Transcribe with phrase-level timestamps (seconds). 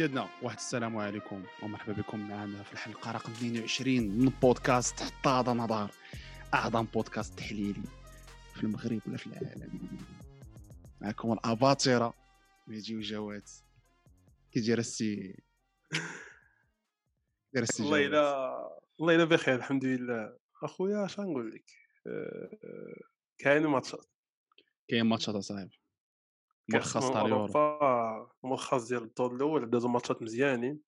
[0.00, 5.52] سيادنا واحد السلام عليكم ومرحبا بكم معنا في الحلقة رقم 22 من بودكاست حتى هذا
[5.52, 5.90] نظر.
[6.54, 7.82] أعظم بودكاست تحليلي
[8.54, 9.98] في المغرب ولا في العالم.
[11.00, 12.14] معكم الاباطره
[12.66, 13.50] ميجي وجوات.
[14.52, 15.36] كي داير السي.
[17.52, 18.46] داير السي والله الا
[18.98, 20.38] والله إلا بخير الحمد لله.
[20.62, 21.70] أخويا اش غنقول لك؟
[22.06, 23.00] أه...
[23.38, 24.06] كاين ماتشات.
[24.88, 25.79] كاين ماتشات أصاحبي.
[26.74, 28.28] ملخص تاع اليورو.
[28.44, 30.80] ملخص ديال الدور الأول دازو ماتشات مزيانين.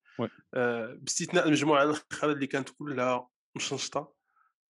[0.54, 4.14] أه باستثناء المجموعة الاخرى اللي كانت كلها مشنشطة.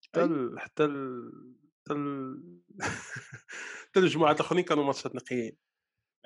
[0.04, 0.60] حتى ال...
[0.60, 1.32] حتى ال...
[1.80, 1.94] حتى
[3.88, 5.56] حتى المجموعات الآخرين كانوا ماتشات نقيين.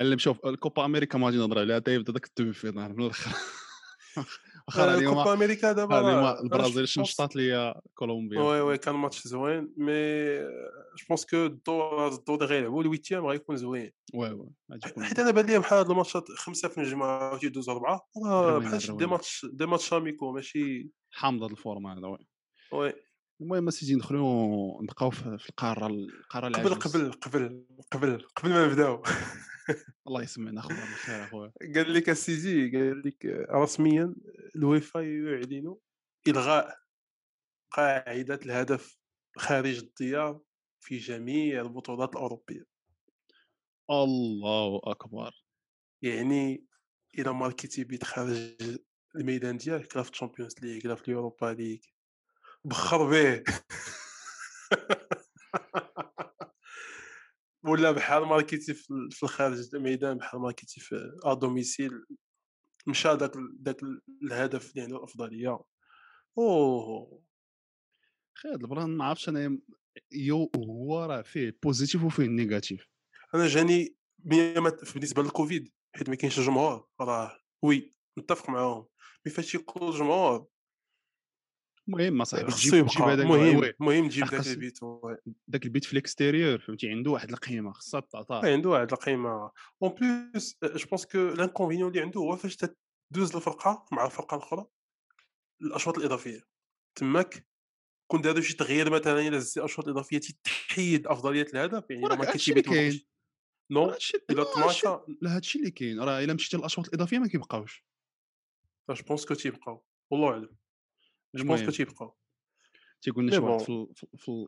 [0.00, 3.30] اللي شوف الكوبا أمريكا ما غادي نهضر عليها يبدا داك finale من الآخر.
[4.68, 8.40] واخا اليوم كوبا أمريكا دابا البرازيل شنشطات ليا كولومبيا.
[8.40, 10.38] وي وي كان ماتش زوين mais
[10.98, 13.92] je pense que الدور الدور غير يلعبوا ال huitième غيكون زوين.
[14.14, 14.48] oui oui
[15.00, 18.08] حيت أنا بان لي بحال هاد الماتشات خمسة في المجموعه وتيدوزوا أربعة
[18.58, 20.90] بحال des matchs des matchs amicaux ماشي.
[21.10, 22.28] حامض هاد ال format هذا oui.
[22.72, 22.92] oui.
[23.40, 29.02] المهم سيدي ندخلوا نبقاو في القارة القارة قبل قبل قبل قبل قبل ما نبداو.
[30.06, 31.52] الله يسمعنا خويا بالخير أخويا.
[31.74, 34.14] قال لك السيزي قال لك رسميا
[34.56, 35.76] الويفا يعلن
[36.28, 36.78] إلغاء
[37.70, 38.98] قاعدة الهدف
[39.36, 40.40] خارج الديار
[40.80, 42.66] في جميع البطولات الأوروبية.
[43.90, 45.44] الله أكبر.
[46.02, 46.66] يعني
[47.18, 48.78] إلى ماركيتي بيت خارج
[49.16, 51.78] الميدان ديالك لا في الشامبيونز ليغ لا في اليوروبا ليغ.
[52.64, 53.44] بخر به.
[57.66, 58.74] ولا بحال ماركيتي
[59.10, 61.90] في الخارج الميدان بحال ماركيتي في à domicile
[62.86, 63.82] مشى داك داك
[64.22, 65.60] الهدف اللي عنده الأفضلية.
[66.38, 67.22] أوه!
[68.38, 69.58] خي هاد ال plan ما عرفتش أنا
[70.12, 72.86] يو هو راه فيه positif وفيه négatif
[73.34, 78.86] أنا جاني بالنسبة للكوفيد حيت ما كاينش الجمهور راه oui نتفق معاهم.
[79.26, 80.46] mais فاش يكون الجمهور
[81.88, 84.78] المهم صاحبي تجيب تجيب هذاك المهم المهم تجيب ذاك البيت
[85.50, 89.50] ذاك البيت في ال extérieur فهمتي؟ عنده واحد القيمة خصها تعطى عنده واحد القيمة
[89.82, 94.66] en plus je pense que l'inconvénient اللي عنده هو فاش تدوز الفرقة مع الفرقة الأخرى
[95.62, 96.40] الأشواط الإضافية.
[96.94, 97.46] تماك؟
[98.10, 102.50] كون داروا شي تغيير مثلا إلى زدتي أشواط إضافية تحيد أفضلية الهدف يعني ما كاينش
[102.50, 103.00] كاين.
[103.70, 103.94] non
[104.30, 106.00] إلا تماشا لا هادشي اللي كاين.
[106.00, 107.84] راه إلا مشيتي للأشواط الإضافية ما كيبقاوش.
[108.90, 109.84] je pense que تيبقاو.
[110.10, 110.56] والله أعلم.
[111.36, 112.14] je pense que تيبقاو
[113.02, 113.86] تيقول لنا شي واحد في
[114.16, 114.46] في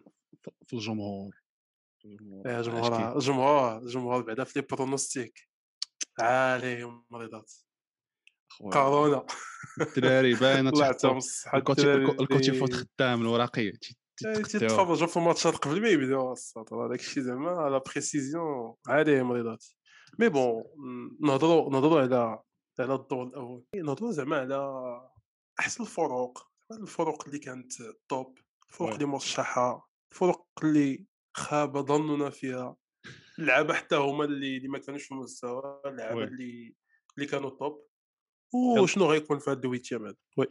[0.67, 1.35] في الجمهور.
[2.05, 3.17] الجمهور.
[3.17, 5.49] الجمهور الجمهور بعدا في لي برونوستيك
[6.21, 7.53] عالي مريضات
[8.73, 9.27] كورونا.
[9.81, 10.71] الدراري باينة
[12.21, 13.73] الكوتي فوت خدام الوراقي
[14.17, 16.35] تتفرجوا في الماتشات قبل ما يبداو
[16.73, 17.51] هذاك الشيء زعما.
[17.51, 19.65] على بريسيزيون عالي مريضات
[20.19, 20.65] مي بون
[21.21, 22.43] نهضروا نهضروا على
[22.81, 23.65] على الدور الأول.
[23.75, 24.61] نهضروا زعما على
[25.61, 26.49] أحسن الفروق.
[26.73, 27.73] الفروق اللي كانت
[28.09, 31.07] top الفروق اللي مرشحة الفروق اللي
[31.37, 32.77] خاب ظننا فيها.
[33.39, 36.75] اللعابة حتى هما اللي, اللي ما كانوش في المستوى اللعابة اللي
[37.17, 37.89] اللي كانوا top
[38.55, 40.47] وشنو غيكون في هذا ال huitième هذا oui.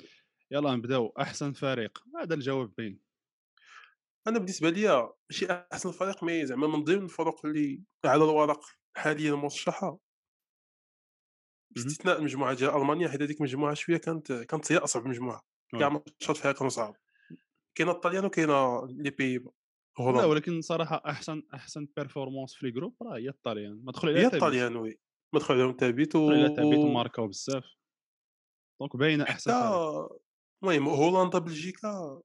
[0.51, 1.13] يلا نبداو.
[1.19, 2.03] أحسن فريق.
[2.21, 2.99] هذا الجواب باين
[4.27, 9.35] أنا بالنسبة لي ماشي أحسن فريق mais زعما من ضمن الفرق اللي على الورق حاليا
[9.35, 9.99] مرشحة.
[11.69, 15.56] باستثناء المجموعه ديال ألمانيا حيت هذيك المجموعه شوية كانت كانت هي أصعب مجموعة.
[15.71, 16.95] كاع الماتشات فيها كانوا صعاب
[17.75, 19.45] كاينة الطليان وكاينه لي بي
[19.99, 23.81] لا ولكن صراحة أحسن أحسن performance في ال groupe راه هي الطليان.
[23.83, 24.99] ما دخل عليها هي الطليان oui.
[25.33, 27.65] ما دخل عليهم تابيت و عليها تابيت وماركاو بزاف.
[28.79, 29.51] donc باينة أحسن
[30.63, 32.21] المهم هولندا بلجيكا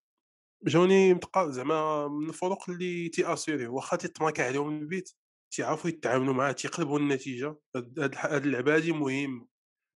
[0.66, 3.66] جاوني متقا زعما من الفرق اللي تي assurer.
[3.66, 5.10] واخا تيتماكا عليهم البيت
[5.54, 7.56] تيعرفوا يتعاملوا معاه تيقلبوا النتيجة.
[7.76, 9.48] هاد اللعبة هادي مهمة.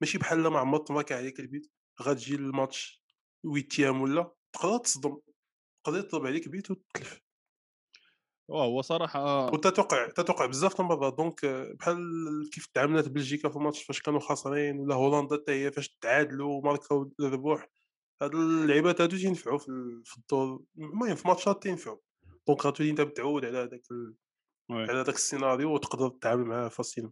[0.02, 1.72] ماشي بحال ما عمر تماكا عليك البيت
[2.02, 3.03] غتجي الماتش
[3.44, 5.18] huitième ولا تقدر تصدم
[5.86, 7.24] تقدر يطلب عليك بيت وتتلف.
[8.52, 14.20] هو صراحة وتتوقع تتوقع بزاف المرات donc بحال كيف تعاملات بلجيكا في الماتش فاش كانوا
[14.20, 17.70] خاسرين ولا هولندا حتى هي فاش تعادلوا وماركاو الربوح
[18.22, 19.58] هاد اللعيبات هادو تينفعوا
[20.04, 21.98] في الدور المهم في ماتشات تينفعوا.
[22.48, 24.16] donc غتولي أنت متعود على هذاك ال...
[24.72, 27.10] على هذاك السيناريو وتقدر تتعامل معاه facile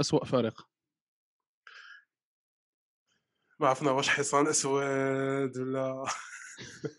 [0.00, 0.68] اسوء فريق.
[3.64, 6.04] ما عرفنا واش حصان أسود ولا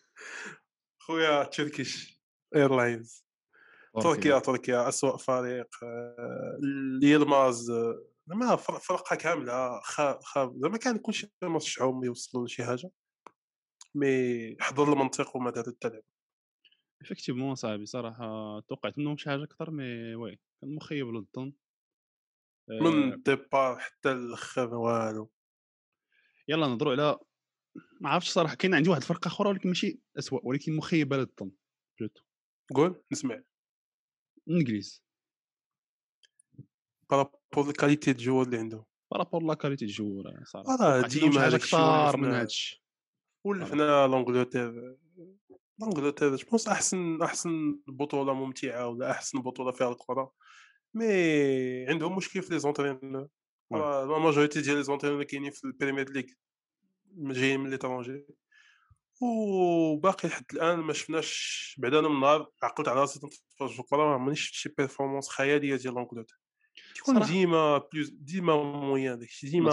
[1.03, 2.21] خويا Turkish
[2.55, 3.25] Airlines.
[4.01, 5.69] تركيا تركيا اسوء فريق
[7.03, 7.71] يلماز
[8.27, 9.79] زعما فرقة كاملة
[10.23, 12.91] خاب زعما كان كلشي مرشحهم يوصلوا لشي حاجة
[13.95, 16.05] mais حضر المنطق وما داروا حتى لعبة.
[17.01, 21.53] effectivement صاحبي صراحة توقعت منهم شي حاجة أكثر mais oui كان مخيب للظن.
[22.69, 25.31] من ال départ حتى الأخر والو.
[26.47, 27.19] يلا نهضروا على
[28.01, 31.51] ما عرفتش صراحة كاين عندي واحد الفرقة أخرى ولكن ماشي اسوء ولكن مخيبة للظن
[31.99, 32.21] plutôt.
[32.75, 33.41] قول نسمع.
[34.47, 35.03] الانجليز
[37.09, 38.85] par rapport ال qualité د ال joueurs اللي عندهم.
[39.11, 40.75] par rapport la qualité ال joueurs صراحة.
[40.75, 42.79] راه ديما حاجة كثار من لنا- هذا الشيء
[43.45, 44.97] ولف لنا l'Angleterre
[45.79, 50.33] l'Angleterre je pense أحسن أحسن بطولة ممتعة ولا أحسن بطولة فيها الكرة.
[50.93, 51.05] mais
[51.87, 53.27] عندهم مشكل في les entraîneurs.
[53.71, 56.23] la majorité ديال les entraîneurs اللي كاينين في البريمير ليغ
[57.17, 58.25] جايين من l'étranger
[59.21, 63.97] وباقي لحد الان ما شفناش بعدا أنا من نهار عقلت على راسي تنتفرج في الكره
[64.07, 66.39] ما عمرني شفت شي performance خياليه ديال l'Angleterre
[66.95, 69.69] تيكون صراحة- ديما بلوز ديما moyen داكشي ديما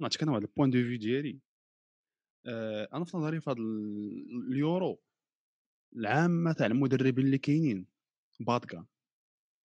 [0.00, 1.38] نعطيك أنا واحد ال point de vue ديالي
[2.94, 5.00] أنا في نظري في هذا ال- اليورو
[5.96, 7.86] العامه تاع المدربين اللي كاينين
[8.40, 8.86] بادكا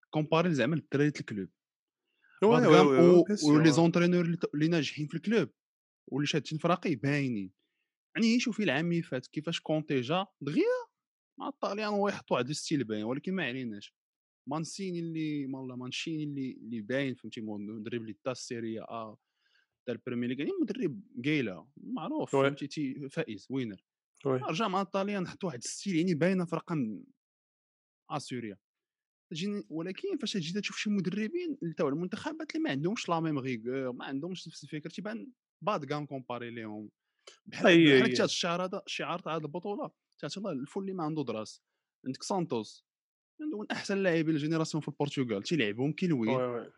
[0.09, 1.49] كومباري زعما للدراري الكلوب.
[3.43, 5.49] ولي زونترينور اللي ناجحين في الكلوب
[6.07, 7.51] واللي شادين فراقي باينين
[8.15, 10.63] يعني شوفي العام اللي فات كيفاش كونتي جا دغيا
[11.39, 13.93] مع الطاليان هو يحط واحد الستيل باين ولكن ما عليناش
[14.49, 19.17] مانسيني اللي والله مانشيني اللي اللي باين فهمتي مدرب اللي دا السيريا آ
[19.87, 22.31] دا البريمير ليغ يعني مدرب قايلة معروف.
[22.31, 23.83] فهمتي تي- فائز وينر
[24.25, 24.37] وي.
[24.37, 27.03] رجع مع الطاليان حط واحد الستيل يعني باينة في رقم
[28.09, 28.57] اسوريا
[29.35, 33.91] تجيني ولكن فاش تجي تشوف شي مدربين تاع المنتخبات اللي ما عندهمش لا ميم ريغور
[33.91, 36.89] ما عندهمش نفس الفكر تيبان بعض كاع كومباري ليهم.
[37.45, 38.03] بحال أي.
[38.03, 41.63] حتى الشعار هذا الشعار تاع هذه البطولة تاع الله الفول اللي ما عنده دراس
[42.05, 42.85] عندك سانتوس
[43.41, 46.71] عنده من أحسن اللاعبين الجينيراسيون في البرتغال تيلعبهم كيلوين وي وي.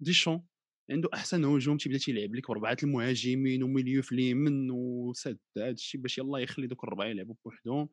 [0.00, 0.46] ديشون
[0.90, 6.18] عنده أحسن هجوم تيبدا تيلعب لك بربعه المهاجمين وميليو في اليمين وسد هذا الشيء باش
[6.18, 7.88] يلاه يخلي دوك الربعة يلعبوا بوحدهم.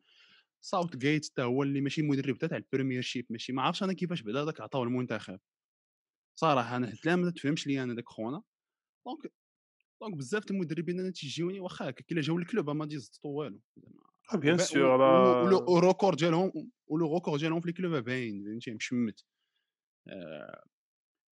[0.64, 3.52] ساوث جيت حتى هو اللي ماشي مدرب تاع البريمير شيب ماشي.
[3.52, 5.40] ما عرفتش أنا كيفاش بدا داك عطاو المنتخب.
[6.40, 8.42] صراحة أنا حتى ما تفهمش لي أنا داك خونا.
[9.06, 9.32] دونك
[10.02, 13.60] دونك بزاف المدربين أنا تيجيوني واخا هكا كي جاو الكلوب ما يزطوا والو.
[14.34, 19.24] آه، بيان سور ولو الريكورد ديالهم ولو ريكورد ديالهم في الكلوب باين فهمتي مشمت.
[20.08, 20.64] آه،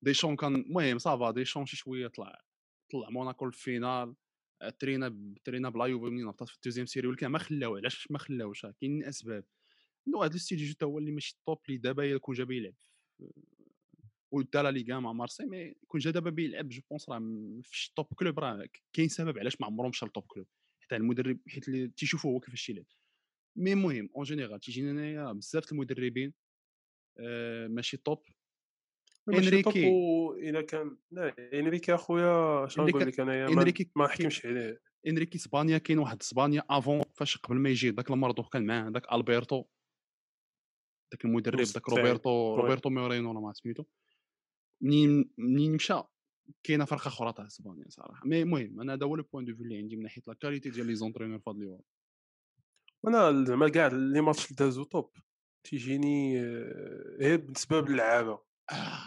[0.05, 2.41] ديشون كان المهم صافا ديشون شي شوية طلع
[2.93, 4.17] طلع موناكو الفينال آه،
[4.79, 9.05] ترينا ترينا بلا يوفي منين في الدوزيام سيري ولكن ما خلاو علاش ما خلاوش؟ كاينين
[9.05, 9.45] أسباب.
[10.15, 12.75] واحد الستيل يجي حتى هو اللي ماشي توب اللي دابا يكون جا بيلعب
[14.33, 17.21] ودا لا ليغا مع مارسي مي كون جا دابا بيلعب جو بونس راه
[17.63, 20.47] فيش توب كلوب راه كاين سبب علاش ما عمرهم مشى لتوب كلوب؟
[20.81, 22.87] حتى المدرب حيت اللي تيشوفوا هو كيفاش يلعب.
[23.57, 26.35] مي المهم اون جينيرال تيجينا هنايا بزاف المدربين
[27.19, 28.23] آه، ماشي توب
[29.89, 34.81] و الا كان Luis إنريكي أخويا شنو نقول لك أنايا ما- إنريكي ما نحكمش عليه.
[35.07, 39.13] إنريكي إسبانيا كاين واحد إسبانيا avant فاش قبل ما يجي داك المرض وكان معاه داك
[39.13, 39.65] ألبرتو.
[41.13, 41.99] داك المدرب داك مستعد.
[41.99, 42.57] روبرتو.
[42.57, 43.85] روبرتو مورينو ولا ما سميتو.
[44.83, 46.03] منين منين مشى
[46.63, 48.27] كاينة فرقة أخرى تاع إسبانيا صراحة.
[48.27, 50.71] mais المهم أنا هذا هو le point de vue اللي عندي من ناحية la qualité
[50.71, 51.85] ديال les entraîneurs في هذا اليورو
[53.07, 55.11] أنا زعما كاع les matchs اللي دازو top
[55.65, 57.89] تيجيني آه، غير بسبب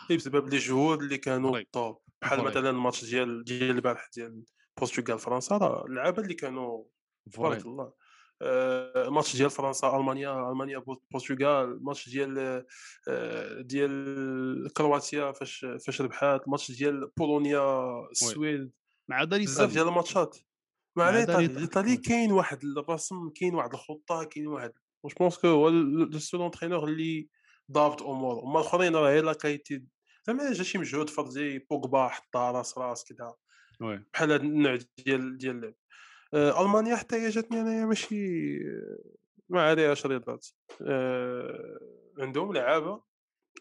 [0.10, 1.68] غير بسبب les جهود اللي كانوا فري.
[1.72, 2.44] top بحال.
[2.44, 4.44] مثلا الماتش ديال ديال البارح ديال
[4.78, 6.84] البرتغال فرنسا راه اللعابه اللي كانوا
[7.32, 7.66] تبارك.
[7.66, 7.94] الله.
[8.42, 12.66] آه، الماتش ديال فرنسا ألمانيا ألمانيا البرتغال الماتش ديال
[13.08, 18.72] آه، ديال كرواتيا فاش فاش ربحات الماتش ديال بولونيا السويد
[19.08, 20.38] مع عدا بزاف ديال الماتشات.
[20.96, 24.72] مع الإيطالي كاين واحد الرسم كاين واحد الخطة كاين واحد.
[25.06, 27.28] جو بونس كو هو لو سول انترينور اللي
[27.72, 29.84] ضابط أمور هما الآخرين راه غير لا كايتي
[30.28, 33.36] زعما جا شي مجهود فردي بوغبا حطها راس راس كذا
[34.14, 35.74] بحال هاد النوع ديال ديال اللعب.
[36.34, 38.16] آه، ألمانيا حتى هي جاتني أنايا ماشي
[39.50, 40.48] ما عليهاش رياضات
[40.82, 41.80] آه،
[42.20, 43.04] عندهم لعابة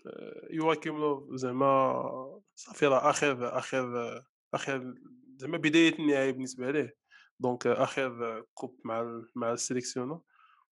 [0.07, 4.23] آه، يواكم زعما صافي راه آخر آخر
[4.55, 4.95] آخر
[5.37, 6.97] زعما بداية النهايه بالنسبة ليه.
[7.41, 10.21] دونك آخر كوب مع مع السيليكسيونر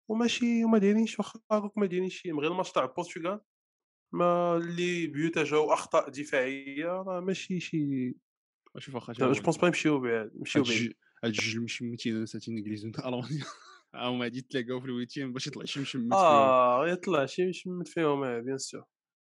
[0.10, 3.40] وماشي وما دايرينش واخا هاكوك ما دايرينش شي غير الماتش تاع البرتغال
[4.14, 8.16] ما اللي بيوتا جاو اخطاء دفاعية راه ماشي شي
[8.78, 13.46] شوف واخا جو بونس با يمشيو بعيد يمشيو بعيد هاد الجوج مشمتين ساتي الانجليز والمانيا
[13.96, 18.24] هما غادي يتلاقاو في الويتيام باش يطلع شي مشمت آه يطلع شي مش من فيهم
[18.24, 18.84] آه، بيان سور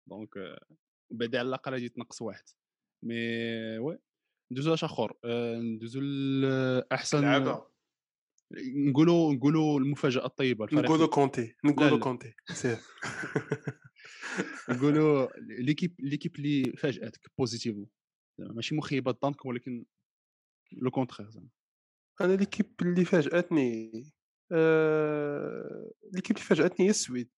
[0.09, 0.65] دونك آه،
[1.11, 2.45] بعدا على الأقل غادي يتنقص واحد.
[3.05, 3.15] mais
[3.79, 3.99] oui
[4.53, 7.72] ندوزو اش آخر؟ آه، ندوزو لاحسن لعابه
[8.59, 11.99] نقولوا نقولوا المفاجأة الطيبة الفريق نقولوا كونتي نقولوا.
[11.99, 12.79] كونتي سير.
[14.69, 17.87] نقولوا l'équipe l'équipe اللي فاجأتك positivement
[18.39, 19.85] زعما ماشي مخيبة الظن ولكن
[20.73, 21.49] le contraire زعما.
[22.21, 23.93] أنا ليكيب اللي فاجأتني
[24.53, 25.93] آه...
[26.13, 27.31] l'équipe اللي فاجأتني هي السويد.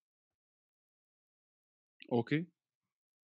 [2.12, 2.46] أوكي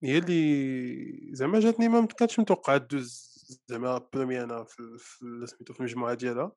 [0.04, 3.30] هي اللي زعما جاتني ما كانتش متوقعة دوز
[3.68, 6.52] زعما بروميانا في في سميتو في المجموعة ديالها.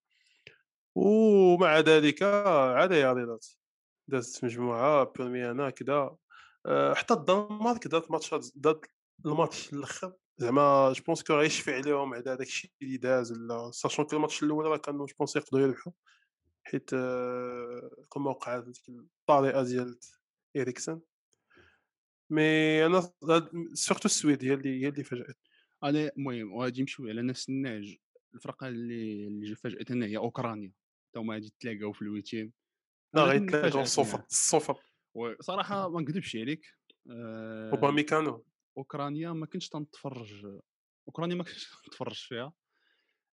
[0.94, 3.46] ومع ذلك عاد هي رياضات
[4.08, 6.16] دازت مجموعة بروميانا كذا
[6.66, 8.84] آه، حتى الدنمارك دارت ماتشات دارت
[9.26, 14.04] الماتش الآخر زعما جو بونس كو غيشفي عليهم على داك الشيء اللي داز ولا ساشون
[14.04, 15.92] كو الماتش الأول راه كانوا جو بونس يقدروا يربحوا
[16.64, 19.98] حيت آه، كما وقع ديك الطريقة ديال
[20.56, 21.00] اريكسن
[22.30, 23.12] مي أنا
[23.74, 25.38] سورتو السويد هي اللي هي اللي فاجات
[25.84, 27.96] أنا المهم وغادي نمشيو على نفس النهج
[28.34, 30.72] الفرقة اللي اللي فاجأتنا هي أوكرانيا.
[31.12, 32.52] تا هما غادي تلاقاو في الويتيم
[33.14, 34.80] لا غيتلاقاو الصفر الصفر
[35.14, 36.66] وصراحه ما نكذبش عليك
[37.10, 38.44] آه، اوباميكانو
[38.78, 40.60] أوكرانيا ما كنتش تنتفرج
[41.08, 42.52] أوكرانيا ما كنتش تنتفرج فيها.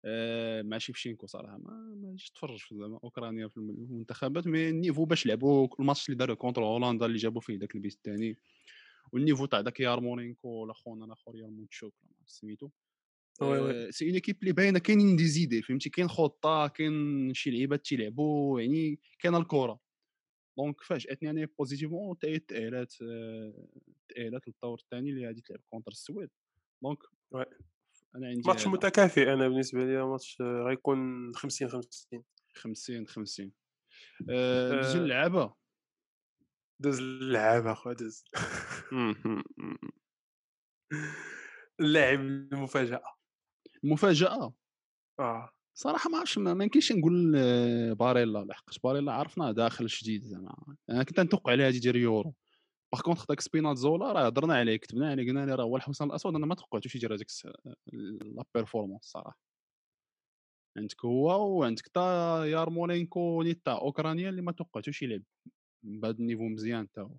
[0.06, 5.26] آه، مع شيفشينكو صراحة ما ما تفرج في زعما أوكرانيا في المنتخبات مي النيفو باش
[5.26, 8.38] لعبوا الماتش اللي داروا كونتر هولندا اللي جابوا فيه داك البيس الثاني
[9.12, 11.94] وال niveau تاع داك يارمولينكو ولا خونا الأخر ياريمتشوك
[12.26, 12.70] سميتو.
[13.92, 18.62] c'est une équipe اللي باينة كاينين des idées فهمتي؟ كاين خطة كاين شي لعيبات تيلعبوا
[18.62, 19.80] يعني كاينة الكرة.
[20.58, 23.68] donc فاجاتني أنا positivement حتى هي تأهلات آه،
[24.10, 26.30] تأهلات للدور الثاني اللي غادي تلعب contre السويد.
[26.84, 26.98] donc.
[28.16, 28.68] أنا عندي ماتش.
[28.68, 33.52] متكافئ أنا بالنسبة لي ماتش آه، غيكون 50 50 50 50
[34.30, 35.02] آه، ندوزو آه.
[35.04, 35.54] للعابه
[36.82, 38.24] داز اللعاب أخويا داز
[41.80, 43.19] اللاعب المفاجأة.
[43.84, 44.54] المفاجاه
[45.20, 45.50] آه.
[45.74, 47.32] صراحة ما عرفتش ما يمكنش نقول
[47.96, 50.56] باريلا لحقاش باريلا عرفنا داخل جديد زعما.
[50.90, 52.34] أنا كنت نتوقع عليه غادي يدير يورو
[52.94, 56.36] باغ كونتخ داك سبيناتزولا راه هضرنا عليه كتبنا عليه قلنا ليه راه هو الحصان الأسود.
[56.36, 57.28] أنا ما توقعتوش يدير هذيك
[58.22, 59.40] لا بيرفورمانس صراحة.
[60.78, 65.24] عندك هو وعندك تا يارمولينكو تاع أوكرانيا اللي ما توقعتوش يلعب.
[65.84, 67.16] بهذا ال niveau مزيان تا هو.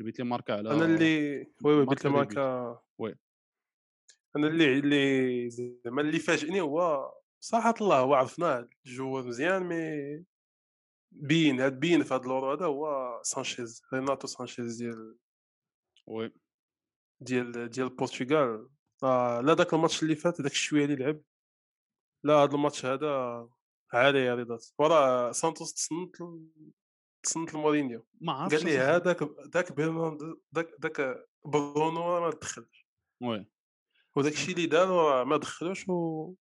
[0.00, 3.14] اللي ماركا على أنا اللي oui oui but ماركا ماركا oui.
[4.38, 10.24] أنا اللي اللي زعما اللي فاجئني هو صراحة الله هو عرفناه ال joueur مزيان mais
[11.12, 15.16] بين هاد بين في هاد اللورو هذا هو سانشيز ريناتو سانشيز ديال
[16.06, 16.32] oui.
[17.20, 18.68] ديال ديال البرتغال
[19.02, 21.20] آه لا داك الماتش اللي فات داك الشوية اللي لعب.
[22.24, 23.48] لا هاد الماتش هذا
[23.92, 26.16] عالي يا رضات وراه سانتوس تصنت
[27.22, 28.06] تصنت لمورينيو.
[28.20, 28.78] ما عرفتش قال لي.
[28.78, 29.72] هذاك داك
[30.52, 32.88] داك داك برونو ما دخلش
[33.22, 33.46] oui.
[34.18, 36.34] وداك الشيء اللي دار راه ما دخلوش و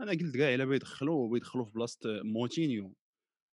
[0.00, 2.94] أنا قلت كاع إلا بيدخلوا بيدخلوا في بلاصة موتينيو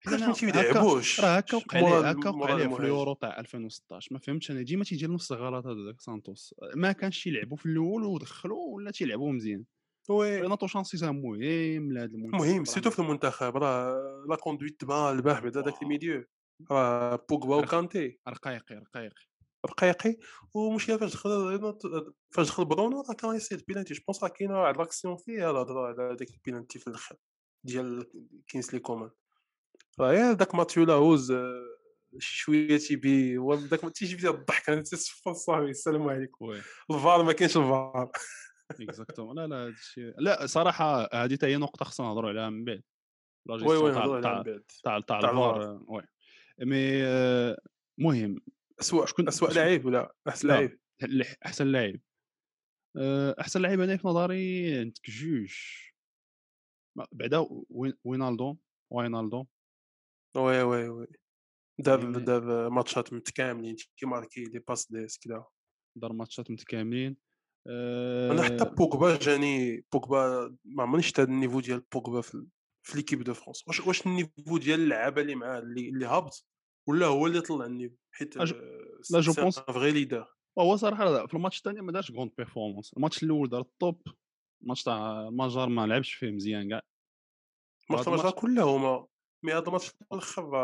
[0.07, 2.79] علاش ما تيلعبوش راه هكا وقع عليه هكا وقع عليه في.
[2.81, 6.55] اليورو تاع 2016 ما فهمتش أنا ديما تيدير نفس الغلط هذا داك سانتوس.
[6.75, 9.63] ما كانش يلعبوا في الأول ودخلوا ولا تيلعبوا مزيان.
[10.09, 10.41] oui.
[10.41, 13.57] ريناتو سانشيز مهم لهذا المنتخب المهم surtout في المنتخب.
[13.57, 16.23] راه لا كوندويت تبان البارح بعدا داك ال milieu.
[16.71, 19.25] راه بوغبا رخ- وكانتي رقيقي رقيقي.
[19.65, 20.17] رقيقي
[20.53, 24.77] ومشكل فاش دخل فاش دخل برونو راه كان يصيد penalty je pense راه كاينة واحد
[24.77, 27.15] l'action فيه الهضره على داك البينالتي في الآخر
[27.63, 28.05] ديال
[28.47, 29.09] كينسلي كومان
[29.99, 31.77] راه غير داك ماتيو لاهوز آه،
[32.19, 34.69] شوية تيبي هو داك تيجي الضحك.
[34.69, 36.51] أنا تيصفر صاحبي السلام عليكم.
[36.91, 38.11] الفار ما كاينش الفار
[38.81, 42.83] exactement لا لا هادشي لا صراحة هذه حتى هي نقطة خصنا نهضروا عليها من بعد.
[43.49, 44.63] oui oui نهضروا عليها من بعد.
[44.83, 45.63] تاع تاع الفار.
[45.63, 46.03] آه، oui.
[46.59, 47.57] mais آه،
[47.97, 48.41] مهم.
[48.81, 50.53] اسوء شكون- اسوء لعيب ولا أحسن لا.
[50.53, 50.79] لعيب
[51.45, 51.99] أحسن لاعب.
[52.97, 55.53] آه، أحسن لاعب أنا في نظري عندك جوج
[57.11, 58.57] بعدا وين- وينالدو
[58.93, 59.45] وينالدو
[60.37, 61.07] oui oui oui.
[61.79, 65.45] دار يعني- دار ماتشات متكاملين كيماركي les passes dé كذا
[65.97, 67.17] دار ماتشات متكاملين.
[68.31, 72.45] أنا حتى آه، بوغبا جاني بوغبا ما عمرني شفت هذا ال niveau ديال بوغبا في
[72.87, 76.45] في l'équipe de France واش واش ال niveau ديال اللعابة اللي معاه اللي اللي هابط؟
[76.87, 78.53] ولا هو اللي طلع ال niveau حيت أج-
[79.11, 80.27] لا، je pense- vrai leader.
[80.59, 84.01] هو صراحة في الماتش الثاني ما دارش contre-performance الماتش الأول دار ال top
[84.63, 86.81] الماتش تاع المجر ما لعبش فيه مزيان كاع.
[87.89, 89.07] الماتش الماتش الماتش- كلهما
[89.45, 90.55] مي هذا الماتش الأخر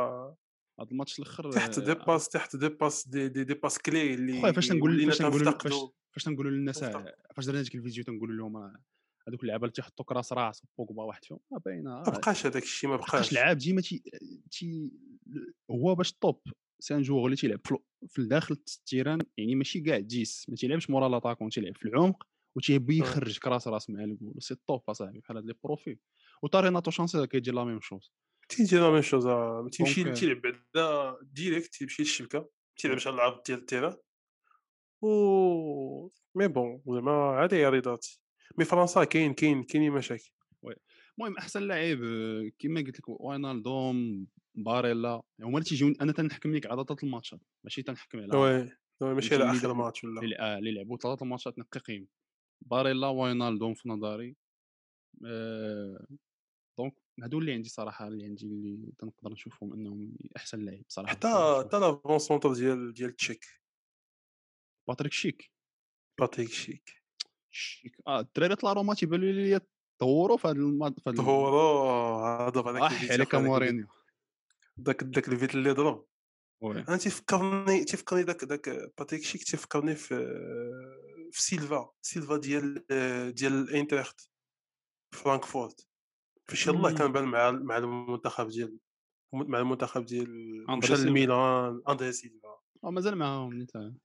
[0.80, 4.14] هذا الماتش الأخر تحت دي آه، باس تحت دي باس دي دي, دي باس كلي
[4.14, 7.14] اللي فاش تنقول ولينا فاش تنقول فاش تنقولوا للناس مفتقد.
[7.36, 8.74] فاش درنا ديك الفيديو تنقولوا لهم
[9.28, 12.90] هذوك اللعابة اللي تيحطوا كراس راس بوغبا واحد فيهم ما باينة ما بقاش هذاك الشيء
[12.90, 13.34] ما بقاش بقاش.
[13.34, 14.04] لعاب ديما تي
[14.52, 14.92] تي
[15.72, 16.42] هو باش طوب
[16.80, 20.56] سي ان جوغ اللي تيلعب في, ال- في الداخل التيران يعني ماشي كاع ديس ما
[20.56, 22.24] تيلعبش مورا لاطاكون تيلعب في العمق
[22.58, 23.00] وتيبي آه.
[23.00, 26.00] يخرج كراس رأس مع الجول سي طوب أصاحبي بحال هاد لي بروفيل.
[26.44, 28.12] وتا ريناتو سانشيز كيدير la même chose.
[28.50, 33.60] تيجي la même chose آه، تيمشي تيلعب بعدا direct تيمشي للشبكة تيلعب على العرض ديال
[33.60, 33.96] ال terrain.
[35.02, 35.08] و
[36.36, 38.22] mais bon زعما عادي يا رضاتي
[38.58, 40.32] mais فرنسا كاين كاين كاينين مشاكل.
[41.18, 46.66] المهم أحسن لاعب آه، كما قلت لك وينالدوم باريلا هما اللي تيجيو أنا تنحكم لك
[46.66, 47.40] عدد الماتشات.
[47.64, 51.80] ماشي تنحكم على oui ماشي على آخر ماتش ولا؟ اللي آه، لعبوا ثلاثة الماتشات نقي
[51.80, 52.08] قيم
[52.62, 54.36] باريلا واينالدوم في نظري
[55.26, 56.08] آه،
[56.78, 61.28] donc هادو اللي عندي صراحة اللي عندي اللي تنقدر نشوفهم أنهم أحسن لاعب صراحة حتى
[61.66, 63.46] حتى l'avant-centre ديال ديال تشيك
[64.88, 65.52] باتريك شيك
[66.20, 67.04] باتريك شيك
[68.08, 69.60] آه الدراري تاع روما تيبان لي
[70.00, 73.88] تطوروا في هذا الماتش في ظهورو هذا بعدا اح عليك مورينيو.
[74.78, 76.06] داك داك الفيت اللي ضرب.
[76.64, 80.16] أنا تيفكرني تيفكرني داك داك باتريك شيك تيفكرني في
[81.32, 82.86] في سيلفا سيلفا ديال
[83.34, 84.30] ديال الإنترخت
[85.12, 85.88] فرانكفورت.
[86.50, 86.92] فاش يلاه.
[86.92, 88.78] كان بان مع مع المنتخب ديال
[89.34, 90.94] مع المنتخب ديال مشى.
[90.94, 92.60] لميلان اندري سيلفا.
[92.84, 93.96] آه، مازال معاهم نتا.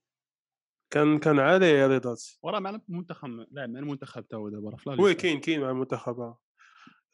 [0.93, 4.77] كان كان عالي يا رضاتي وراه معنا المنتخب لاعب مع المنتخب تا هو دابا راه
[4.77, 5.13] في لا oui.
[5.15, 6.39] كاين كاين مع المنتخب آه.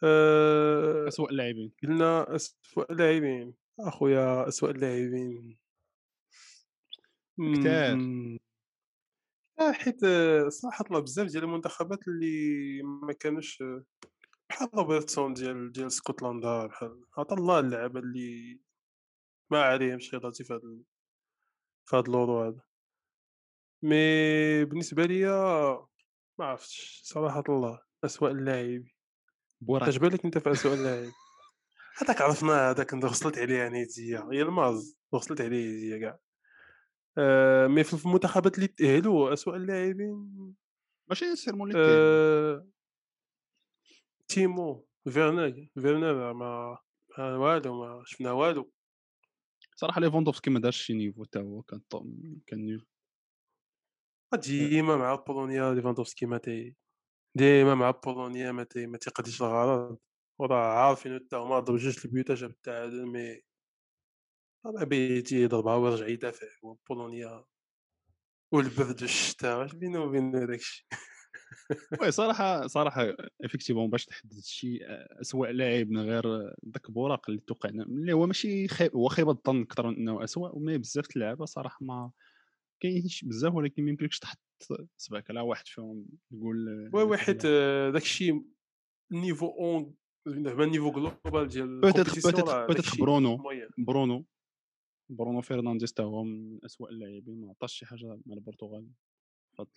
[0.03, 5.57] أه اسوء اللاعبين قلنا اسوء اللاعبين أخويا اسوء اللاعبين
[7.39, 7.95] كتار.
[7.95, 8.39] مم.
[9.59, 13.83] آه، حيت آه، صراحة طلع بزاف ديال المنتخبات اللي ما كانوش آه،
[14.49, 18.59] بحال روبرتسون ديال ديال اسكتلندا بحال عطا الله اللعابه اللي
[19.51, 20.83] ما عليهمش رضاتي في هذا
[21.85, 22.68] في هذا اللورو هذا
[23.81, 25.31] مي بالنسبة ليا
[26.39, 28.83] ما عرفتش صراحة الله اسوء اللاعب.
[29.61, 31.11] بوراك لك أنت في اسوء اللاعب.
[31.97, 36.19] هذاك عرفنا هذاك غسلت عليه نيتيا هي الماز غسلت عليه هي كاع.
[37.17, 40.55] آه مي في المنتخبات اللي تأهلوا اسوء اللاعبين.
[41.09, 42.67] ماشي سير مولي آه...
[44.27, 46.77] تيمو فيرنر فيرنر ما
[47.17, 48.71] ما والو ما شفنا والو.
[49.75, 51.81] صراحة ليفوندوفسكي ما دارش شي نيفو تا هو كان
[52.47, 52.85] كان نيف
[54.35, 56.75] ديما مع بولونيا ليفاندوفسكي ما تي
[57.35, 59.97] ديما مع بولونيا ما تي ما تيقضيش الغرض.
[60.39, 63.41] وراه عارفين حتى هما ضرب جوج البيوتا جاب التعادل mais
[64.65, 66.47] طبعا بيتي يضربها ويرجع يدافع
[66.89, 67.45] بولونيا.
[68.53, 70.87] والبرد والشتاء واش بينو وبين داكشي؟
[72.01, 74.79] oui صراحة صراحة effectivement باش تحدد شي
[75.21, 79.87] اسوء لاعب من غير داك بوراك اللي توقعنا اللي هو ماشي هو خيبة الظن أكثر
[79.87, 82.11] من إنه اسوء و mais بزاف اللعابه صراحة ما
[82.79, 84.39] كاينش بزاف ولكن ما يمكنلكش تحط
[84.97, 88.41] صبعك على واحد فيهم تقول oui oui حيت آه، داكشي
[89.11, 89.95] ال niveau en
[90.27, 93.43] زعما ال niveau global ديال داكشي برونو.
[93.77, 94.25] برونو
[95.11, 98.87] برونو فرنانديز تا هو من اسوء اللاعبين ما عطاش شي حاجة مع البرتغال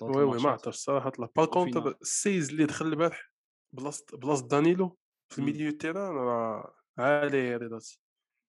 [0.02, 0.46] oui oui ما ماتشات.
[0.46, 3.32] عرفتش صراحة لا باغ وفينا- contre ال seize اللي دخل البارح
[3.76, 4.98] بلاصة بلاصة دانيلو
[5.32, 5.48] في مم.
[5.48, 8.00] ال milieu terrain راه عالي رضاتي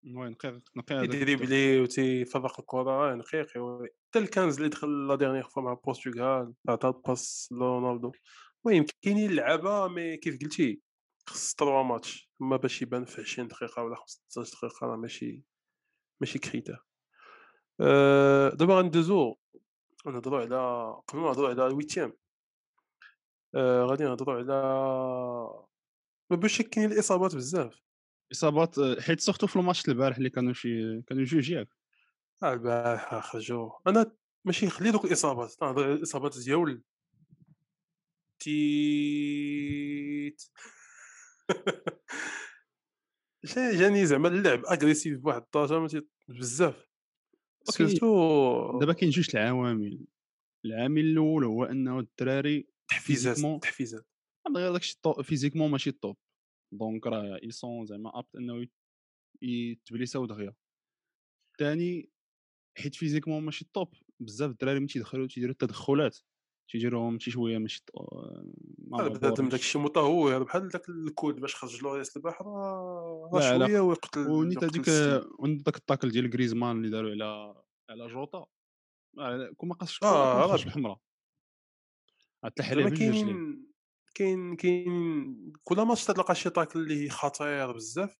[0.06, 3.89] وي نقي نقي هذاك يدريبلي وتيفرق الكره نقيقي oui.
[4.10, 8.12] حتى الكنز اللي دخل la dernière fois مع البرتغال عطى passe لرونالدو.
[8.66, 10.82] المهم كاينين اللعابه mais كيف قلتي
[11.28, 12.30] خص 3 ماتش.
[12.42, 15.44] اما باش يبان في 20 دقيقة ولا 15 دقيقة راه ماشي
[16.22, 16.86] ماشي critère
[17.80, 19.36] أه دابا غندوزو.
[20.06, 22.13] نهضروا على قبل ما نهضروا على ال huitième
[23.56, 24.54] أه غادي نهضروا على
[26.30, 27.84] ما باش كاين الإصابات بزاف.
[28.34, 31.67] إصابات حيت surtout في الماتش البارح اللي كانوا شي كانوا جوج ياك.
[32.43, 33.69] آه، البارح خرجوا.
[33.88, 34.12] أنا
[34.46, 35.56] ماشي نخلي دوك الإصابات.
[35.62, 36.82] نهضر على الإصابات ديال
[38.39, 40.41] تيت.
[43.46, 46.88] جا- جاني زعما اللعب agressif بواحد الدرجة ما تي- بزاف.
[47.69, 50.06] surtout دابا كاين جوج العوامل.
[50.65, 54.06] العامل الأول هو أنه الدراري تحفيزات تحفيزات.
[54.56, 56.17] غير داكشي physiquement ماشي ال top.
[56.78, 58.74] donc راه ils sont زعما ابت انه يت-
[59.42, 60.54] يتبليساو دغيا
[61.52, 62.10] الثاني
[62.78, 66.18] حيت physiquement ماشي ال top بزاف الدراري ملي تيدخلوا تيديروا التدخلات
[66.72, 67.84] تيديروهم شي شوية ماشي
[68.78, 69.18] مبورينش.
[69.18, 73.30] داك الشيء متهور بحال داك ال coude باش خرج لوريس البارح راه.
[73.68, 74.86] شوية ويقتل ونيت هذيك.
[75.40, 78.48] ونيت داك ال tacle ديال غريزمان اللي داروا على على جوطا
[79.20, 80.00] آه، كون ما قاصش
[80.66, 81.00] بحمراء
[82.46, 83.24] غتلح عليه بالجوج
[84.13, 88.17] كاين كاين كل ماتش تلقى شي tacle اللي خطير بزاف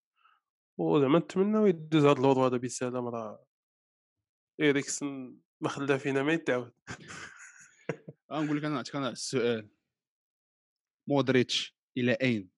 [0.77, 3.45] وزعما نتمناو يدوز هاد الوضع هذا بسلام راه
[4.62, 6.73] اريكسن ما خلى فينا ما يتعاود.
[8.32, 9.69] نقول لك أنا نعطيك أنا السؤال
[11.10, 12.49] مودريتش إلى أين؟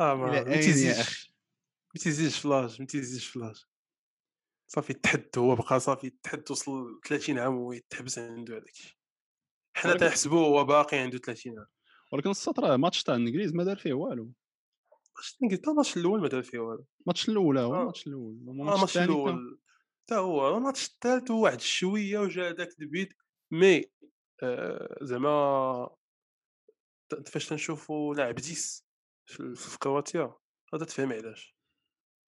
[0.00, 1.32] آه ما تيزيدش أخي؟
[1.94, 3.66] ما تيزيدش فلاش فلاش.
[4.68, 8.96] صافي تحد هو بقى صافي تحد وصل 30 عام ويتحبس عنده هذاك الشيء.
[9.76, 11.66] حنا تنحسبوه هو باقي عنده 30 عام.
[12.12, 14.32] ولكن السطر راه ماتش تاع الانجليز ما دار فيه والو.
[15.16, 16.86] واش قلت الماتش الأول ما دار فيه والو.
[17.00, 17.80] الماتش الأول هو آه.
[17.80, 18.34] الماتش الأول.
[18.48, 19.58] آه، الماتش الماتش الأول.
[20.04, 23.08] حتى هو الماتش الثالث هو واحد شوية وجا هذاك البيت.
[23.50, 23.84] مي
[24.42, 25.96] آه زعما
[27.26, 28.86] فاش تنشوفوا لاعب ديس
[29.26, 30.34] في كرواتيا
[30.74, 31.56] هذا تفهم علاش.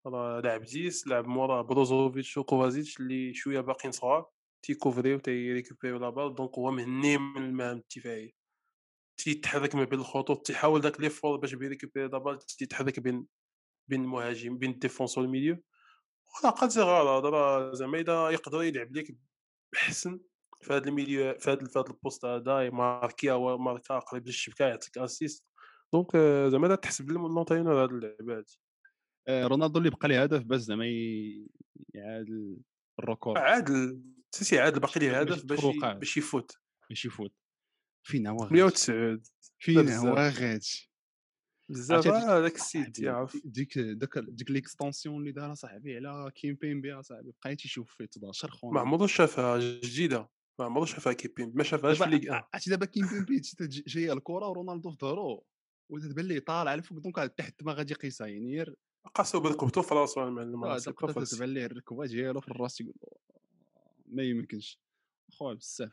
[0.07, 4.31] راه لاعب ديس لاعب مورا بروزوفيتش وكوفازيتش اللي شوية باقيين صغار.
[4.63, 6.35] تيكوفري وتيريكوبيري la balle.
[6.35, 8.33] donc هو مهني من المهام الدفاعيه
[9.17, 13.27] تيتحرك ما بين الخطوط تيحاول داك l'effort باش يريكوبيري la balle تيتحرك بين
[13.89, 15.63] بين المهاجم بين ال défenseur ال milieu.
[16.45, 19.17] ولا قد غلط راه زعما إذا يقدر يلعب لك
[19.73, 20.21] بحسن
[20.61, 24.27] في هذا ال milieu في هذا في هذا ال poste هذا يماركي أو ماركا قريب
[24.27, 25.45] للشبكة يعطيك أسيست.
[25.93, 26.17] دونك
[26.53, 28.45] زعما تحسب لونتينور هذا اللعبة هذه
[29.29, 30.87] آه، رونالدو اللي بقى ليه هدف باش زعما
[31.95, 32.57] يعادل
[32.99, 34.03] الركور عادل.
[34.35, 36.57] سيسي عادل باقي ليه هدف باش باش يفوت.
[36.89, 37.33] باش يفوت.
[38.07, 39.21] فين هو غادي 109
[39.59, 40.89] فين هو غادي
[41.71, 42.07] بزاف.
[42.07, 43.37] هذاك السيت يعرف.
[43.45, 48.51] ديك داك ديك ليكستونسيون اللي دارها صاحبي على كيمبين بها صاحبي بقى تيشوف فيه 11
[48.51, 50.29] خونا ما عمرو شافها جديدة.
[50.59, 53.41] ما عمرو شافها كيمبين ما شافهاش في Ligue 1 عرفتي دابا كيمبيمبي
[53.87, 55.45] جاية الكرة ورونالدو في ظهرو
[55.91, 56.99] وتتبان ليه طالع الفوق.
[56.99, 58.65] donc تحت ما غادي يقيسها يعني
[59.15, 60.79] قاسو بركبتو في راسو المعلم
[61.25, 62.95] تبان ليه الركبة ديالو في الراس يقول
[64.11, 64.81] ما يمكنش.
[65.33, 65.93] خويا بزاف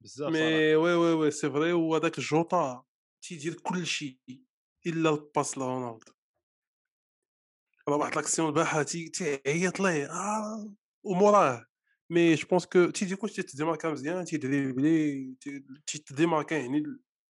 [0.00, 2.84] بزاف mais oui oui oui c'est vrai وهذاك الجوطا
[3.22, 4.18] تيدير كل شيء
[4.86, 6.12] إلا ال passe لرونالدو.
[7.88, 11.66] راه واحد l'action البارحه تيعيط ليه آه وموراه.
[12.10, 15.34] mais je pense que تيدير كلشي تيديماركا مزيان تيدريبلي
[15.86, 16.82] تيديماركا يعني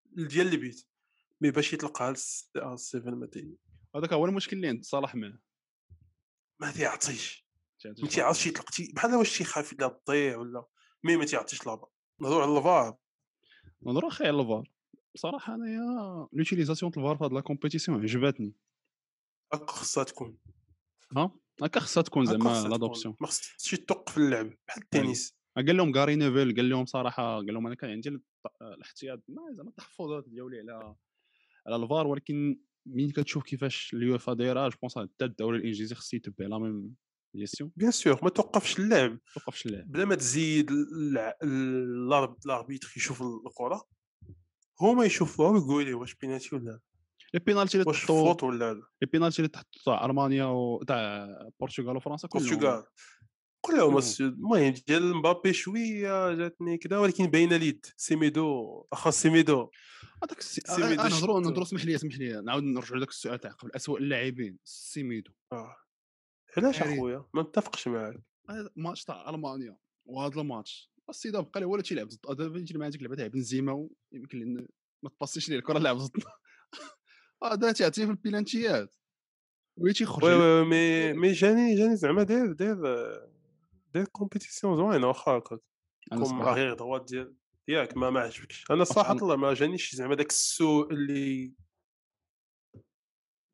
[0.05, 0.87] ديال البيت
[1.41, 2.13] mais باش يطلقها
[2.55, 3.29] السيفن ما
[3.95, 5.39] هذاك هو المشكل اللي عند صلاح معاه
[6.59, 7.42] ما تيعطيش.
[7.85, 10.65] ما تيعرفش يطلق بحال واش تيخاف لا تضيع ولا
[11.03, 11.87] mais ما تيعطيش دابا
[12.21, 12.97] نهضروا على الفار.
[13.81, 14.71] نهضروا أخي على الفار.
[15.15, 18.53] بصراحة أنايا l'utilisation د الفار في هاد la compétition عجباتني.
[19.53, 20.37] هكا خصها تكون.
[21.17, 25.35] ها؟ هكا خصها تكون زعما l'adoption ما خصش توقف في اللعب بحال التنس.
[25.55, 28.21] قال لهم غاري نيفيل قال لهم صراحة قال لهم أنا كان عندي
[28.61, 30.95] الاحتياط زعما التحفظات ديالي على
[31.67, 36.17] على الفار ولكن مين كتشوف كيفاش اليو اف دايره je pense حتى الدوري الإنجليزي خصو
[36.17, 36.95] يتبع la même
[37.75, 39.19] bien sûr ما توقفش اللعب.
[39.33, 39.91] توقفش اللعب.
[39.91, 40.71] بلا ما تزيد
[41.43, 43.87] ال arbitre يشوف الكرة
[44.81, 46.79] هما يشوفوها ويقولوا لي واش بينالتي ولا
[47.33, 51.97] les penaltys اللي واش فوت ولا les penaltys اللي تحط تاع ألمانيا و تاع البرتغال
[51.97, 52.45] وفرنسا كلهم.
[52.45, 52.83] البرتغال
[53.61, 59.69] كلهم المهم ديال مبابي شوية جاتني كذا ولكن باينة اليد سيميدو أخا سيميدو.
[60.23, 63.71] هذاك سيميدو نهضروا نهضروا اسمح لي اسمح لي نعاود نرجعوا لذاك السؤال تاع قبل.
[63.75, 65.31] اسوء اللاعبين سيميدو.
[65.51, 65.75] آه.
[66.57, 68.19] علاش اخويا ما نتفقش معاك.
[68.75, 73.01] ماتش تاع ألمانيا وهذا الماتش السيده بقى له ولا تيلعب ضد دابا نجي مع ديك
[73.01, 74.67] اللعبه تاع بنزيما يمكن لأن
[75.03, 76.31] ما تباسيش ليه الكرة لعب ضدنا
[77.43, 78.95] هذا تيعطيه في البيلانتيات.
[79.77, 80.23] وي تيخرج.
[80.23, 82.75] وي وي مي مي جاني جاني زعما داير داير
[83.93, 85.59] داير كومبيتيسيون زوينة واخا هكاك.
[86.09, 87.35] كوم غير دوات ديال
[87.67, 88.65] ياك ما ما عجبكش.
[88.71, 91.53] أنا الصراحه الله ما جانيش زعما داك السوء اللي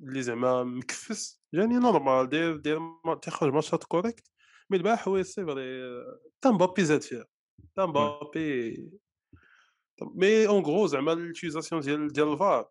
[0.02, 2.80] اللي زعما مكفس جاني نورمال داير داير
[3.22, 4.32] تيخرج ماتشات correct
[4.70, 5.90] mais البارح هو c'est vrai
[6.42, 7.26] تا مبابي زاد فيها.
[7.76, 8.90] تا مبابي
[10.02, 12.70] mais en gros زعما l'utilisation ديال ديال الفار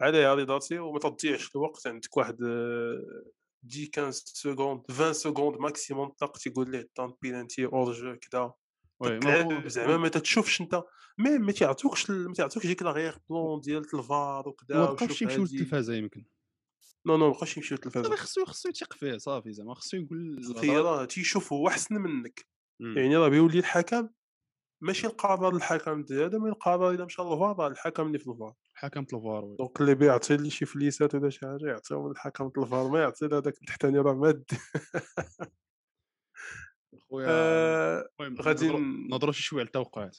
[0.00, 2.36] عليها رضاتي وما تضيعش الوقت عندك واحد
[3.62, 8.52] دي 15 secondes 20 secondes maximum طاق تيقول ليه ton penalty hors-jeu كدا.
[9.66, 10.82] زعما ما تتشوفش انت
[11.18, 16.24] mais ما تيعطوكش ما تيعطوكش ديك l'arrière-plan ديال الفار وكذا ما بقاوش يمشيو للتلفازة يمكن.
[17.06, 18.16] non non ما بقاش يمشيو للتلفازة.
[18.16, 22.46] خصو خصو يثيق فيه صافي زعما خصو يقول راه تيشوف هو أحسن منك.
[22.80, 24.08] يعني راه بيولي الحكم
[24.82, 29.56] ماشي القرار الحكم هذا من القرار اذا مشى للفار الحكم اللي في الفار حكم الفار
[29.58, 33.54] donc اللي بيعطي لي شي فليسات ولا شي حاجة يعطيهم الحكم الفار ما يعطي لهذاك
[33.54, 34.44] التحتاني راه ماد.
[36.98, 38.68] خويا آه، غادي
[39.10, 40.18] نهضروا شي شوية على التوقعات.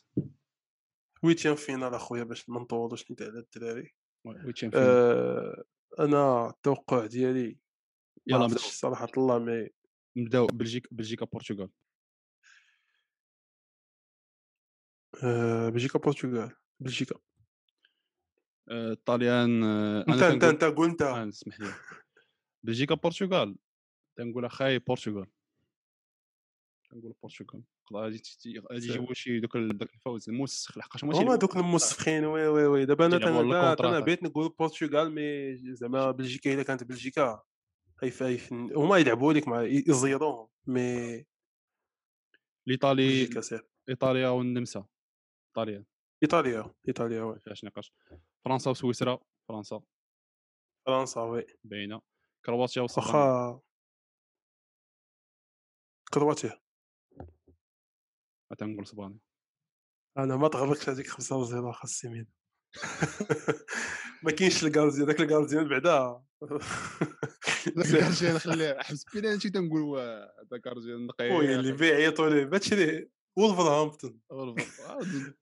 [1.24, 3.94] huitième finale اخويا باش ما نطولوش نيت على الدراري.
[4.26, 5.64] huitième finale آه
[6.00, 7.58] أنا التوقع ديالي
[8.28, 9.70] يلا نبداو صراحة الله mais
[10.18, 11.70] نبداو بلجيكا بلجيكا بورتوغال.
[15.24, 16.56] آه بلجيكا بورتوغال.
[16.80, 17.20] بلجيكا.
[18.72, 21.74] الطاليان آه، انت انت انت قول انت اسمح لي.
[22.64, 23.56] بلجيكا بورتوغال.
[24.18, 25.28] تنقول أخاي بورتوغال.
[26.94, 28.22] تنقول البرتغال غادي
[28.72, 32.86] غادي يجيبوا شي دوك دوك الفوز الموسخ لحقاش ماشي هما دوك الموسخين oui oui oui.
[32.86, 33.18] دابا أنا
[33.80, 37.44] أنا بغيت نقول البرتغال mais زعما بلجيكا إلا كانت بلجيكا
[37.98, 41.26] خايف هما يلعبوا لك مع يزيروهم mais
[42.68, 43.30] الايطالي
[43.90, 44.86] إيطاليا والنمسا.
[45.50, 45.86] إيطاليا.
[46.24, 47.40] إيطاليا إيطاليا oui.
[47.40, 47.94] فيهاش نقاش.
[48.46, 49.20] فرنسا وسويسرا.
[49.50, 49.82] فرنسا.
[50.86, 51.46] فرنسا oui.
[51.64, 52.02] باينة.
[52.46, 53.62] كرواتيا واخا
[56.14, 56.63] كرواتيا.
[58.54, 59.20] تنقول اسبانيا
[60.18, 62.28] أنا ما تغرقش هذيك 5 0 خاص يمين
[64.24, 66.24] ما كاينش الكارديان داك الكارديان بعدا.
[67.76, 70.00] داك خليه حبس بينالتي تنقول
[70.52, 74.22] داك الرجال نقي وي اللي بيعيطوا ليه؟ هادشي اللي وولفرهامبتون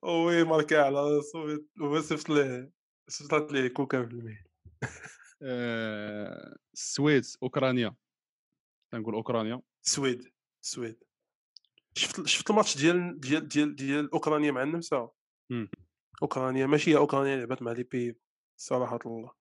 [0.04, 1.68] وي ماركا على صوفيت
[2.00, 2.72] صيفط ليه
[3.10, 4.44] صيفطات ليه كوكا في ال mail.
[5.44, 7.96] آه، السويد أوكرانيا.
[8.92, 9.62] تنقول أوكرانيا.
[9.86, 11.04] السويد السويد
[11.94, 15.10] شفت شفت الماتش ديال ديال ديال ديال أوكرانيا مع النمسا؟
[16.22, 18.20] أوكرانيا ماشي هي أوكرانيا لعبات مع لي بي
[18.58, 19.32] صراحة الله.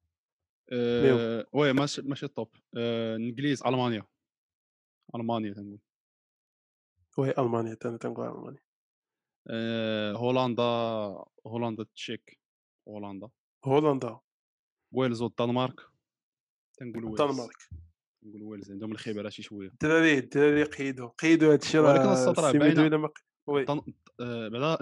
[0.72, 2.56] أه oui ماشي ماشي ال top.
[2.76, 4.06] أه الإنجليز ألمانيا.
[5.14, 5.80] ألمانيا تنقول.
[7.18, 8.62] oui ألمانيا أنا تنقول ألمانيا.
[9.50, 10.62] أه هولندا
[11.46, 12.40] هولندا تشيك.
[12.88, 13.30] هولندا.
[13.64, 14.20] هولندا.
[14.92, 15.80] ويلز والدنمارك.
[16.78, 17.20] تنقول ويلز.
[17.20, 17.68] الدنمارك.
[18.22, 19.68] نقول ويلز عندهم الخبره شي شوية.
[19.68, 23.08] الدراري الدراري قيدوا قيدوا هادشي راه ولكن السطر باينة ما
[23.46, 23.66] oui.
[24.20, 24.78] آه، بعدا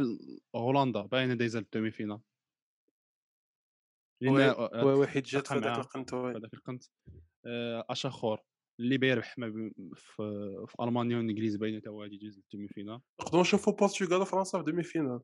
[0.57, 2.21] هولندا باينة دايزة ال demi-finale
[4.23, 4.51] oui
[4.83, 6.85] oui حيت جات في هذاك القنت هذاك القنت.
[7.47, 8.43] آه، اش اخر
[8.81, 9.71] اللي بيربح في
[10.67, 14.65] في ألمانيا والإنجليز باينة تا هو غادي يجوز لل demi-finale نقدروا نشوفوا البرتغال وفرنسا في
[14.65, 15.21] demi-finale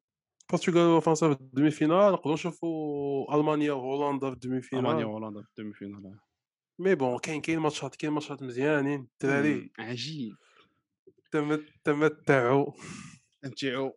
[0.52, 5.42] البرتغال وفرنسا في ال demi-finale نقدروا نشوفوا ألمانيا وهولندا في ال demi ألمانيا finale وهولندا
[5.42, 6.33] في ال demi-finale آه.
[6.78, 10.36] mais bon كاين كاين ماتشات كاين ماتشات مزيانين الدراري مم، عجيب.
[11.30, 12.72] تم- تمتعوا
[13.42, 13.92] تمتعوا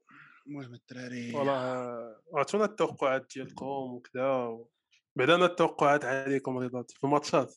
[0.48, 1.36] المهم الدراري.
[1.36, 4.70] والله عطونا التوقعات ديالكم وكذا و-
[5.16, 7.56] بعدا أنا التوقعات عليكم رضات في الماتشات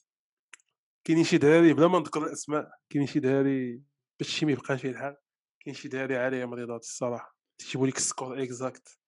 [1.04, 3.82] كاينين شي دراري بلا ما نذكر الأسماء كاينين شي دراري
[4.18, 5.16] باش شي ما يبقاش فيه الحال
[5.60, 7.36] كاين شي دراري عليهم رضات الصراحة.
[7.58, 8.98] تيجيبوا لك ال score exact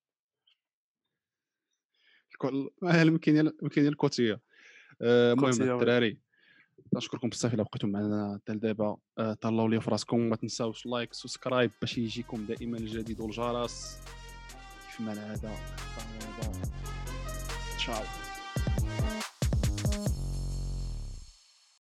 [2.33, 4.41] الكل- ما يمكن يمكن الكوتية.
[5.03, 5.73] المهم oui.
[5.75, 6.19] الدراري.
[6.95, 8.97] نشكركم بزاف إلا بقيتوا معنا حتى لدابا.
[9.19, 13.99] آه، تهلاو لي في راسكم ما تنساوش like subscribe باش يجيكم دائما الجديد والجرس.
[14.87, 15.51] كيف ما العادة.
[17.77, 18.32] تشاو.